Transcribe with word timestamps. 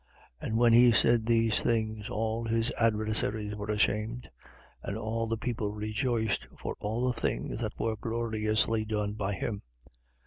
13:17. 0.41 0.47
And 0.49 0.57
when 0.57 0.73
he 0.73 0.91
said 0.91 1.25
these 1.27 1.61
things, 1.61 2.09
all 2.09 2.45
his 2.45 2.71
adversaries 2.75 3.55
were 3.55 3.67
ashamed: 3.69 4.31
and 4.81 4.97
all 4.97 5.27
the 5.27 5.37
people 5.37 5.69
rejoiced 5.75 6.47
for 6.57 6.75
all 6.79 7.05
the 7.05 7.21
things 7.21 7.59
that 7.61 7.77
were 7.79 7.95
gloriously 7.97 8.83
done 8.83 9.13
by 9.13 9.33
him. 9.35 9.61